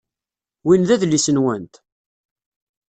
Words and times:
Win 0.65 0.85
d 0.87 0.89
adlis-nwent? 0.95 1.73